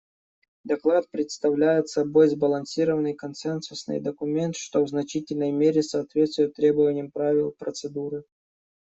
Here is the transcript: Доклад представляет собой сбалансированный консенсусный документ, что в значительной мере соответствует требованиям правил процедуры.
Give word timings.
Доклад 0.63 1.11
представляет 1.11 1.87
собой 1.87 2.27
сбалансированный 2.29 3.13
консенсусный 3.13 3.99
документ, 3.99 4.55
что 4.55 4.83
в 4.83 4.87
значительной 4.89 5.51
мере 5.51 5.83
соответствует 5.83 6.55
требованиям 6.55 7.11
правил 7.11 7.51
процедуры. 7.51 8.23